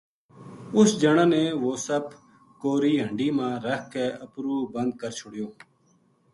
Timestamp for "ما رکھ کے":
3.37-4.05